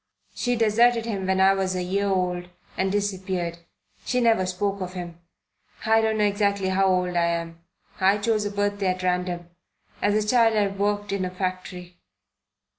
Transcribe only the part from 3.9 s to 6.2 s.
she never spoke of him. I don't